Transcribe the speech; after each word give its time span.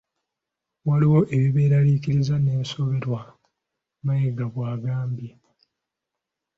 "Waliyo 0.87 1.21
ebibeeraliikiriza 1.35 2.35
n'ensoberwa," 2.39 3.21
Mayiga 4.05 4.45
bwagambye. 4.53 5.29